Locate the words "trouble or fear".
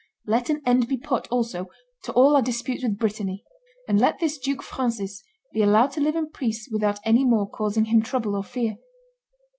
8.01-8.77